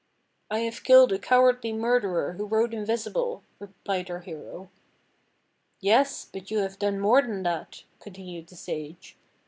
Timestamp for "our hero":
4.09-4.71